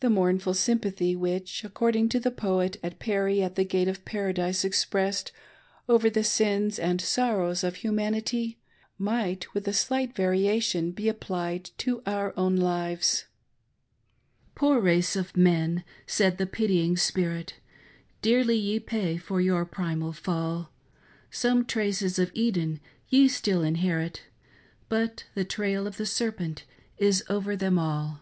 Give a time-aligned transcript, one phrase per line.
[0.00, 4.64] The mournful sympathy which, according to the poet, the Peri at the gate of Paradise
[4.64, 5.30] expressed
[5.90, 8.58] over the sins and sor rows of humanity,
[8.96, 13.26] might, with a slight variation, be applied to our own lives:—
[14.10, 17.56] *" Poor race of men, said the pitying spirit.
[18.22, 20.70] Dearly ye pay for your primal fall;
[21.30, 22.80] Some traces of Eden
[23.10, 24.22] ye still inherit,
[24.88, 26.64] But the trail of the serpent
[26.96, 28.20] is over them all."